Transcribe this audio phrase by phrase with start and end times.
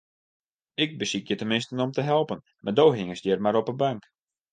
[0.85, 4.01] Ik besykje teminsten om te helpen, mar do hingest hjir mar op 'e bank.